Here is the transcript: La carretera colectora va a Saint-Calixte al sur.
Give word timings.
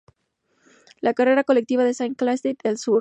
La 1.07 1.13
carretera 1.19 1.43
colectora 1.51 1.85
va 1.89 1.95
a 1.97 1.99
Saint-Calixte 1.99 2.57
al 2.73 2.79
sur. 2.87 2.99